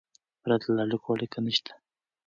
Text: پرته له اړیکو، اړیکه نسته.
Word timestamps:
پرته 0.41 0.67
له 0.75 0.81
اړیکو، 0.85 1.07
اړیکه 1.15 1.37
نسته. 1.45 1.73